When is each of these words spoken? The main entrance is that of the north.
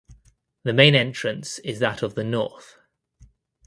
The 0.63 0.73
main 0.73 0.95
entrance 0.95 1.59
is 1.59 1.77
that 1.77 2.01
of 2.01 2.15
the 2.15 2.23
north. 2.23 2.79